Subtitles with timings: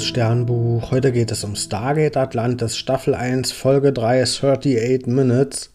[0.00, 5.74] Liebes Sternbuch, heute geht es um Stargate Atlantis Staffel 1 Folge 3 38 Minutes.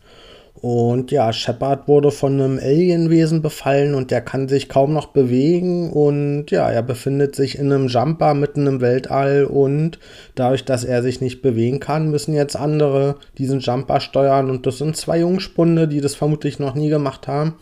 [0.56, 5.94] Und ja, Shepard wurde von einem Alienwesen befallen und der kann sich kaum noch bewegen
[5.94, 10.00] und ja, er befindet sich in einem Jumper mitten im Weltall und
[10.34, 14.80] dadurch, dass er sich nicht bewegen kann, müssen jetzt andere diesen Jumper steuern und das
[14.80, 17.54] sind zwei Jungspunde, die das vermutlich noch nie gemacht haben.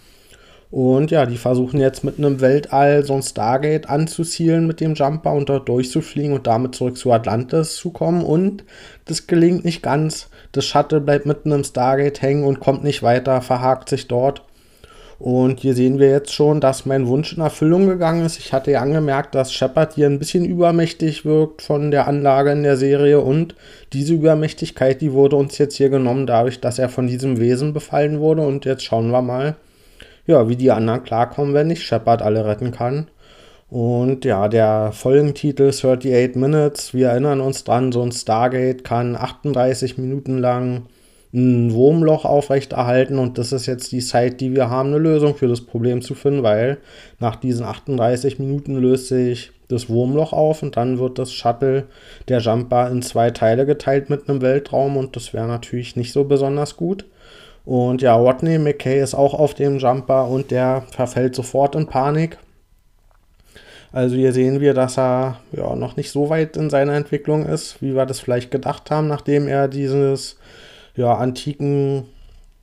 [0.73, 5.33] Und ja, die versuchen jetzt mit einem Weltall so ein Stargate anzuzielen mit dem Jumper
[5.33, 8.23] und dort durchzufliegen und damit zurück zu Atlantis zu kommen.
[8.23, 8.63] Und
[9.05, 10.29] das gelingt nicht ganz.
[10.51, 14.41] Das Shuttle bleibt mitten im Stargate hängen und kommt nicht weiter, verhakt sich dort.
[15.19, 18.39] Und hier sehen wir jetzt schon, dass mein Wunsch in Erfüllung gegangen ist.
[18.39, 22.63] Ich hatte ja angemerkt, dass Shepard hier ein bisschen übermächtig wirkt von der Anlage in
[22.63, 23.53] der Serie und
[23.93, 28.19] diese Übermächtigkeit, die wurde uns jetzt hier genommen, dadurch, dass er von diesem Wesen befallen
[28.19, 28.41] wurde.
[28.41, 29.55] Und jetzt schauen wir mal,
[30.25, 33.07] ja, wie die anderen klarkommen, wenn ich Shepard alle retten kann.
[33.69, 39.97] Und ja, der Folgentitel 38 Minutes, wir erinnern uns dran, so ein Stargate kann 38
[39.97, 40.83] Minuten lang
[41.33, 45.47] ein Wurmloch aufrechterhalten und das ist jetzt die Zeit, die wir haben, eine Lösung für
[45.47, 46.77] das Problem zu finden, weil
[47.19, 51.85] nach diesen 38 Minuten löst sich das Wurmloch auf und dann wird das Shuttle,
[52.27, 56.25] der Jumper, in zwei Teile geteilt mit einem Weltraum und das wäre natürlich nicht so
[56.25, 57.05] besonders gut.
[57.65, 62.37] Und ja, Rodney McKay ist auch auf dem Jumper und der verfällt sofort in Panik.
[63.93, 67.81] Also hier sehen wir, dass er ja noch nicht so weit in seiner Entwicklung ist,
[67.81, 70.37] wie wir das vielleicht gedacht haben, nachdem er dieses
[70.95, 72.07] ja, antiken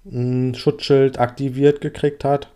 [0.08, 2.48] hm, Schutzschild aktiviert gekriegt hat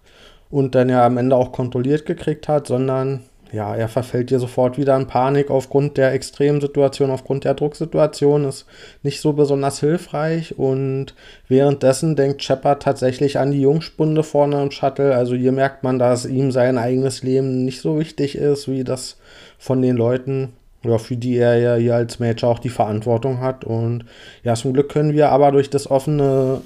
[0.50, 3.20] und dann ja am Ende auch kontrolliert gekriegt hat, sondern
[3.54, 8.66] ja, er verfällt hier sofort wieder in Panik aufgrund der Extremsituation, aufgrund der Drucksituation, ist
[9.02, 11.14] nicht so besonders hilfreich und
[11.48, 15.14] währenddessen denkt Shepard tatsächlich an die Jungspunde vorne im Shuttle.
[15.14, 19.18] Also hier merkt man, dass ihm sein eigenes Leben nicht so wichtig ist, wie das
[19.58, 23.64] von den Leuten, ja, für die er ja hier als Major auch die Verantwortung hat.
[23.64, 24.04] Und
[24.42, 26.60] ja, zum Glück können wir aber durch das offene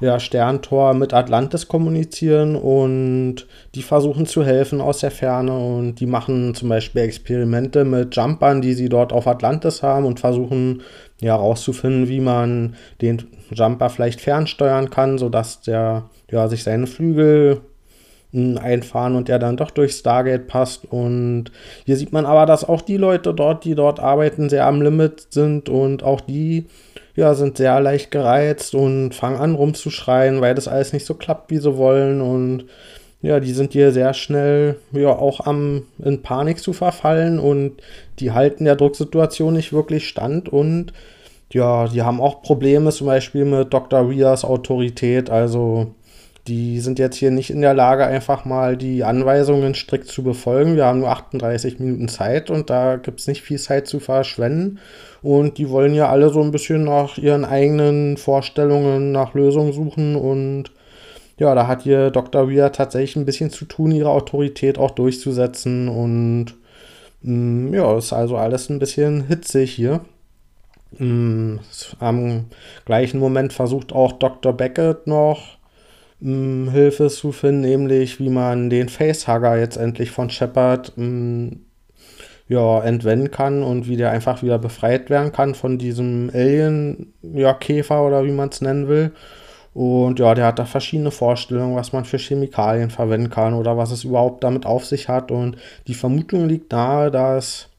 [0.00, 6.06] ja, Sterntor mit Atlantis kommunizieren und die versuchen zu helfen aus der Ferne und die
[6.06, 10.82] machen zum Beispiel Experimente mit Jumpern, die sie dort auf Atlantis haben und versuchen
[11.20, 17.60] ja herauszufinden, wie man den Jumper vielleicht fernsteuern kann, sodass der ja sich seine Flügel
[18.32, 20.86] hm, einfahren und der dann doch durch Stargate passt.
[20.90, 21.52] Und
[21.84, 25.26] hier sieht man aber, dass auch die Leute dort, die dort arbeiten, sehr am Limit
[25.30, 26.66] sind und auch die
[27.20, 31.50] ja, sind sehr leicht gereizt und fangen an rumzuschreien, weil das alles nicht so klappt,
[31.50, 32.22] wie sie wollen.
[32.22, 32.64] Und
[33.20, 37.72] ja, die sind hier sehr schnell ja auch am in Panik zu verfallen und
[38.20, 40.94] die halten der Drucksituation nicht wirklich stand und
[41.52, 44.08] ja, die haben auch Probleme zum Beispiel mit Dr.
[44.08, 45.30] Rias Autorität.
[45.30, 45.94] Also
[46.46, 50.76] die sind jetzt hier nicht in der Lage, einfach mal die Anweisungen strikt zu befolgen.
[50.76, 54.78] Wir haben nur 38 Minuten Zeit und da gibt es nicht viel Zeit zu verschwenden.
[55.22, 60.16] Und die wollen ja alle so ein bisschen nach ihren eigenen Vorstellungen nach Lösungen suchen.
[60.16, 60.72] Und
[61.38, 62.50] ja, da hat hier Dr.
[62.50, 65.88] Weir tatsächlich ein bisschen zu tun, ihre Autorität auch durchzusetzen.
[65.88, 66.54] Und
[67.20, 70.00] mm, ja, ist also alles ein bisschen hitzig hier.
[70.98, 71.56] Mm,
[71.98, 72.46] am
[72.86, 74.54] gleichen Moment versucht auch Dr.
[74.54, 75.59] Beckett noch
[76.20, 81.56] mm, Hilfe zu finden, nämlich wie man den Facehugger jetzt endlich von Shepard mh,
[82.48, 88.02] ja, entwenden kann und wie der einfach wieder befreit werden kann von diesem Alien-Käfer ja,
[88.02, 89.12] oder wie man es nennen will.
[89.72, 93.92] Und ja, der hat da verschiedene Vorstellungen, was man für Chemikalien verwenden kann oder was
[93.92, 95.30] es überhaupt damit auf sich hat.
[95.30, 95.56] Und
[95.86, 97.69] die Vermutung liegt nahe, dass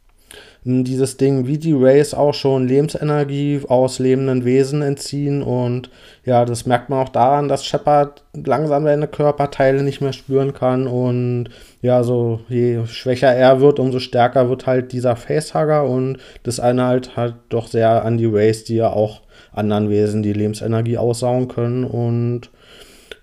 [0.64, 5.90] dieses Ding wie die Rays auch schon Lebensenergie aus lebenden Wesen entziehen und
[6.24, 10.86] ja, das merkt man auch daran, dass Shepard langsam seine Körperteile nicht mehr spüren kann
[10.86, 11.50] und
[11.82, 16.86] ja, so je schwächer er wird, umso stärker wird halt dieser Facehugger und das eine
[16.86, 19.22] halt halt doch sehr an die Rays, die ja auch
[19.52, 22.52] anderen Wesen die Lebensenergie aussaugen können und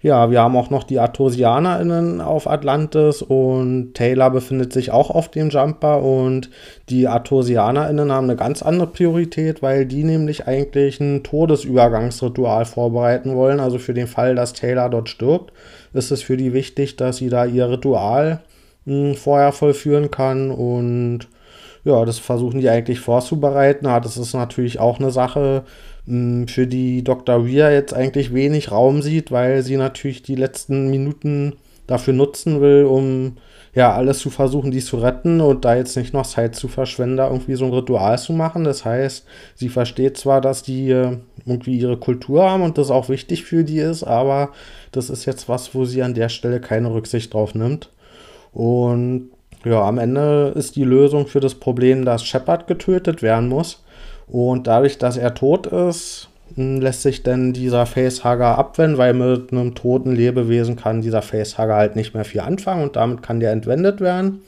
[0.00, 5.28] ja, wir haben auch noch die ArtosianerInnen auf Atlantis und Taylor befindet sich auch auf
[5.28, 6.50] dem Jumper und
[6.88, 13.58] die ArtosianerInnen haben eine ganz andere Priorität, weil die nämlich eigentlich ein Todesübergangsritual vorbereiten wollen.
[13.58, 15.52] Also für den Fall, dass Taylor dort stirbt,
[15.92, 18.40] ist es für die wichtig, dass sie da ihr Ritual
[18.84, 21.26] mh, hm, vorher vollführen kann und
[21.88, 23.86] ja, das versuchen die eigentlich vorzubereiten.
[23.86, 25.64] Ja, das ist natürlich auch eine Sache,
[26.06, 27.46] für die Dr.
[27.46, 31.56] Weir jetzt eigentlich wenig Raum sieht, weil sie natürlich die letzten Minuten
[31.86, 33.36] dafür nutzen will, um
[33.74, 37.18] ja alles zu versuchen, die zu retten und da jetzt nicht noch Zeit zu verschwenden,
[37.18, 38.64] irgendwie so ein Ritual zu machen.
[38.64, 40.88] Das heißt, sie versteht zwar, dass die
[41.44, 44.52] irgendwie ihre Kultur haben und das auch wichtig für die ist, aber
[44.92, 47.90] das ist jetzt was, wo sie an der Stelle keine Rücksicht drauf nimmt.
[48.52, 49.28] Und
[49.64, 53.82] ja, am Ende ist die Lösung für das Problem, dass Shepard getötet werden muss.
[54.28, 59.52] Und dadurch, dass er tot ist, hm, lässt sich denn dieser Facehugger abwenden, weil mit
[59.52, 63.52] einem toten Lebewesen kann dieser Facehugger halt nicht mehr viel anfangen und damit kann der
[63.52, 64.42] entwendet werden.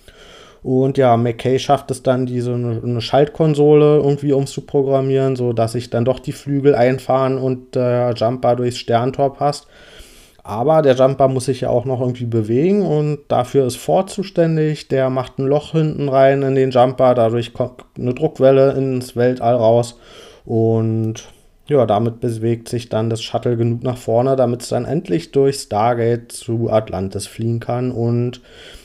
[0.63, 6.19] Und ja, McKay schafft es dann, diese eine Schaltkonsole irgendwie umzuprogrammieren, sodass sich dann doch
[6.19, 9.67] die Flügel einfahren und der Jumper durchs Sterntor passt.
[10.51, 14.89] Aber der Jumper muss sich ja auch noch irgendwie bewegen und dafür ist Ford zuständig.
[14.89, 19.55] Der macht ein Loch hinten rein in den Jumper, dadurch kommt eine Druckwelle ins Weltall
[19.55, 19.97] raus
[20.45, 21.29] und
[21.69, 25.55] ja, damit bewegt sich dann das Shuttle genug nach vorne, damit es dann endlich durch
[25.55, 27.93] Stargate zu Atlantis fliehen kann.
[27.93, 28.41] Und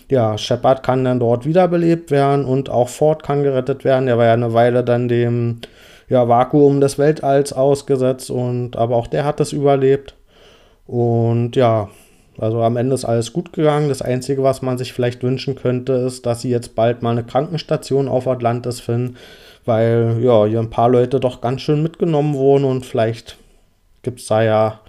[0.07, 4.05] ja, Shepard kann dann dort wiederbelebt werden und auch Ford kann gerettet werden.
[4.05, 5.61] Der war ja eine Weile dann dem
[6.09, 10.13] ja, Vakuum des Weltalls ausgesetzt und aber auch der hat es überlebt.
[10.87, 11.89] Und ja,
[12.37, 13.89] also am Ende ist alles gut gegangen.
[13.89, 17.23] Das Einzige, was man sich vielleicht wünschen könnte, ist, dass sie jetzt bald mal eine
[17.23, 19.17] Krankenstation auf Atlantis finden
[19.65, 23.37] weil ja, hier ein paar Leute doch ganz schön mitgenommen wurden und vielleicht
[24.03, 24.79] gibt es da ja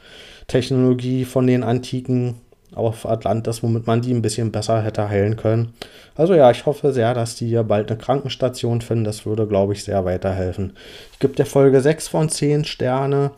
[0.47, 2.37] Technologie von den Antiken
[2.75, 5.73] auf Atlantis, womit man die ein bisschen besser hätte heilen können.
[6.15, 9.05] Also ja, ich hoffe sehr, dass die hier bald eine Krankenstation finden.
[9.05, 10.75] Das würde, glaube ich, sehr weiterhelfen.
[11.13, 13.31] Ich gebe der Folge 6 von 10 Sterne.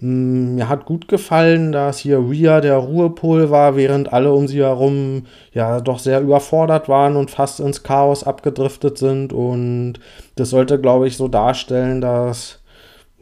[0.00, 4.60] Mm, mir hat gut gefallen, dass hier Rhea der Ruhepol war, während alle um sie
[4.60, 9.32] herum ja doch sehr überfordert waren und fast ins Chaos abgedriftet sind.
[9.32, 9.94] Und
[10.36, 12.60] das sollte, glaube ich, so darstellen, dass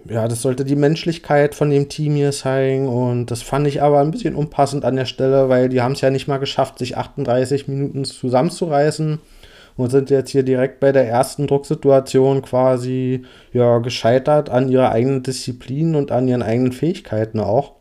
[0.09, 2.89] ja, das sollte die Menschlichkeit von dem Team hier zeigen.
[2.89, 6.01] Und das fand ich aber ein bisschen unpassend an der Stelle, weil die haben es
[6.01, 9.19] ja nicht mal geschafft, sich 38 Minuten zusammenzureißen
[9.77, 15.23] und sind jetzt hier direkt bei der ersten Drucksituation quasi ja, gescheitert an ihrer eigenen
[15.23, 17.77] Disziplin und an ihren eigenen Fähigkeiten auch.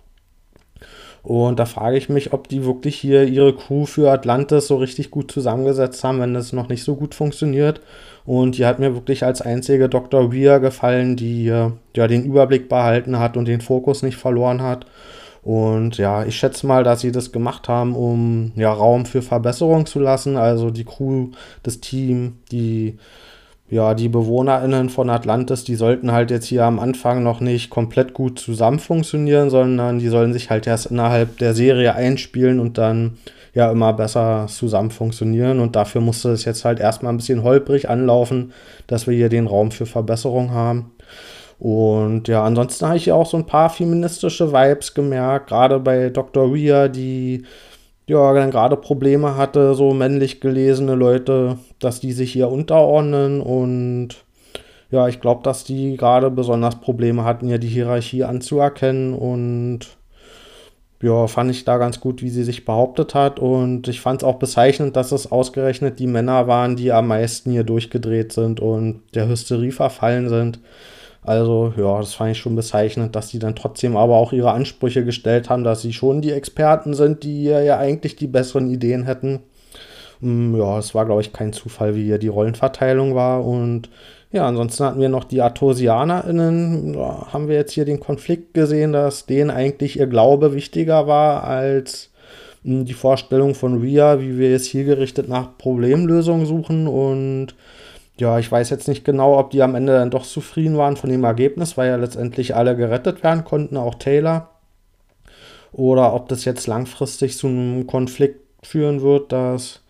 [1.26, 5.10] Und da frage ich mich, ob die wirklich hier ihre Crew für Atlantis so richtig
[5.10, 7.82] gut zusammengesetzt haben, wenn das noch nicht so gut funktioniert.
[8.26, 10.32] Und die hat mir wirklich als einzige Dr.
[10.32, 14.86] Weir gefallen, die ja den Überblick behalten hat und den Fokus nicht verloren hat.
[15.46, 19.86] Und ja, ich schätze mal, dass sie das gemacht haben, um ja Raum für Verbesserung
[19.86, 20.38] zu lassen.
[20.38, 21.30] Also die Crew,
[21.62, 22.98] das Team, die
[23.70, 28.14] ja, die BewohnerInnen von Atlantis, die sollten halt jetzt hier am Anfang noch nicht komplett
[28.14, 33.18] gut zusammen funktionieren, sondern die sollen sich halt erst innerhalb der Serie einspielen und dann
[33.54, 35.60] ja immer besser zusammen funktionieren.
[35.60, 38.52] Und dafür musste es jetzt halt erstmal ein bisschen holprig anlaufen,
[38.88, 40.92] dass wir hier den Raum für Verbesserung haben.
[41.58, 46.10] Und ja, ansonsten habe ich ja auch so ein paar feministische Vibes gemerkt, gerade bei
[46.10, 46.52] Dr.
[46.52, 47.44] Rhea, die
[48.08, 54.26] ja dann gerade Probleme hatte, so männlich gelesene Leute, dass die sich hier unterordnen und
[54.92, 59.98] ja, ich glaube, dass die gerade besonders Probleme hatten, ja die Hierarchie anzuerkennen und
[61.02, 64.28] ja, fand ich da ganz gut, wie sie sich behauptet hat und ich fand es
[64.28, 69.02] auch bezeichnend, dass es ausgerechnet die Männer waren, die am meisten hier durchgedreht sind und
[69.14, 70.60] der Hysterie verfallen sind.
[71.26, 75.04] Also ja, das fand ich schon bezeichnend, dass die dann trotzdem aber auch ihre Ansprüche
[75.04, 79.40] gestellt haben, dass sie schon die Experten sind, die ja eigentlich die besseren Ideen hätten.
[80.20, 83.44] Mm, ja, es war, glaube ich, kein Zufall, wie hier die Rollenverteilung war.
[83.46, 83.90] Und
[84.32, 86.94] ja, ansonsten hatten wir noch die ArtosianerInnen.
[86.94, 91.44] Da haben wir jetzt hier den Konflikt gesehen, dass denen eigentlich ihr Glaube wichtiger war
[91.44, 92.12] als
[92.64, 96.88] mm, die Vorstellung von Ria, wie wir jetzt hier gerichtet nach Problemlösungen suchen.
[96.88, 97.56] Und
[98.18, 101.10] ja, ich weiß jetzt nicht genau, ob die am Ende dann doch zufrieden waren von
[101.10, 104.52] dem Ergebnis, weil ja letztendlich alle gerettet werden konnten, auch Taylor.
[105.74, 109.82] Oder ob das jetzt langfristig zu einem Konflikt führen wird, dass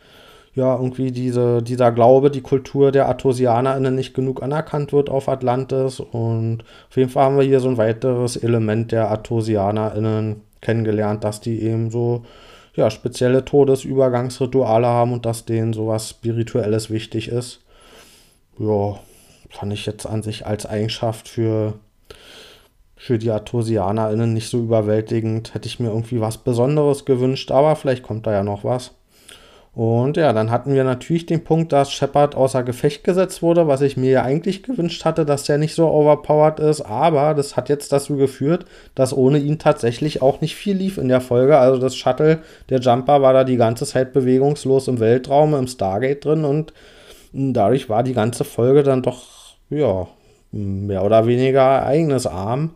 [0.56, 6.00] ja irgendwie diese, dieser Glaube, die Kultur der ArtosianerInnen nicht genug anerkannt wird auf Atlantis.
[6.00, 11.42] Und auf jeden Fall haben wir hier so ein weiteres Element der ArtosianerInnen kennengelernt, dass
[11.42, 12.24] die eben so
[12.74, 17.65] ja, spezielle Todesübergangsrituale haben und dass denen sowas Spirituelles wichtig ist
[18.60, 19.00] ja,
[19.50, 21.74] fand ich jetzt an sich als Eigenschaft für,
[22.96, 25.54] für die ArtosianerInnen nicht so überwältigend.
[25.54, 28.92] Hätte ich mir irgendwie was Besonderes gewünscht, aber vielleicht kommt da ja noch was.
[29.76, 33.82] Und ja, dann hatten wir natürlich den Punkt, dass Shepard außer Gefecht gesetzt wurde, was
[33.82, 36.80] ich mir ja eigentlich gewünscht hatte, dass der nicht so overpowered ist.
[36.80, 41.10] Aber das hat jetzt dazu geführt, dass ohne ihn tatsächlich auch nicht viel lief in
[41.10, 41.58] der Folge.
[41.58, 46.24] Also das Shuttle, der Jumper war da die ganze Zeit bewegungslos im Weltraum, im Stargate
[46.24, 46.72] drin und
[47.36, 49.24] dadurch war die ganze Folge dann doch,
[49.70, 50.08] ja,
[50.52, 52.72] mehr oder weniger ereignisarm.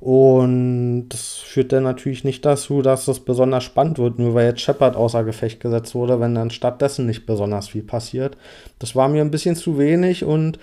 [0.00, 4.60] Und das führt dann natürlich nicht dazu, dass es besonders spannend wird, nur weil jetzt
[4.60, 8.36] Shepard außer Gefecht gesetzt wurde, wenn dann stattdessen nicht besonders viel passiert.
[8.78, 10.60] Das war mir ein bisschen zu wenig und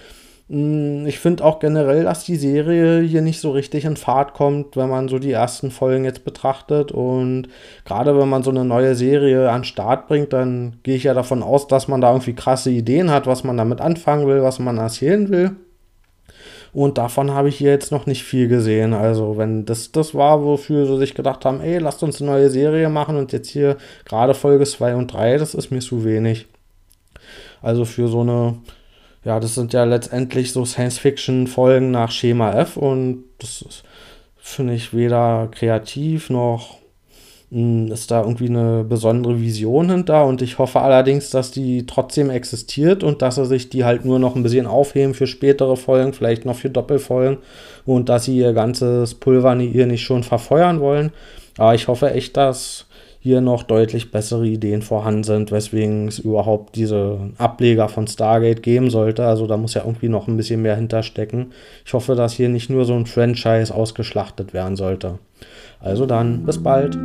[0.48, 4.90] ich finde auch generell, dass die Serie hier nicht so richtig in Fahrt kommt, wenn
[4.90, 6.92] man so die ersten Folgen jetzt betrachtet.
[6.92, 7.48] Und
[7.84, 11.16] gerade wenn man so eine neue Serie an den Start bringt, dann gehe ich ja
[11.16, 14.60] davon aus, dass man da irgendwie krasse Ideen hat, was man damit anfangen will, was
[14.60, 15.56] man erzählen will.
[16.74, 18.94] Und davon habe ich hier jetzt noch nicht viel gesehen.
[18.94, 22.50] Also, wenn das das war, wofür sie sich gedacht haben, ey, lasst uns eine neue
[22.52, 26.48] Serie machen und jetzt hier gerade Folge 2 und 3, das ist mir zu wenig.
[27.62, 28.58] Also für so eine
[29.26, 33.66] ja, das sind ja letztendlich so Science-Fiction-Folgen nach Schema F und das
[34.38, 36.78] finde ich weder kreativ noch
[37.52, 42.30] hm, ist da irgendwie eine besondere Vision hinter und ich hoffe allerdings, dass die trotzdem
[42.30, 46.14] existiert und dass sie sich die halt nur noch ein bisschen aufheben für spätere Folgen,
[46.14, 47.38] vielleicht noch für Doppelfolgen
[47.86, 51.12] und dass sie ihr ganzes Pulver ihr nicht schon verfeuern wollen.
[51.58, 52.86] Aber ich hoffe echt, dass
[53.26, 58.92] hier noch deutlich bessere Ideen vorhanden sind, weswegen es überhaupt diese Ableger von Stargate geben
[58.92, 59.26] sollte.
[59.26, 61.48] Also da muss ja irgendwie noch ein bisschen mehr hinterstecken.
[61.84, 65.18] Ich hoffe, dass hier nicht nur so ein Franchise ausgeschlachtet werden sollte.
[65.80, 67.00] Also dann, bis bald.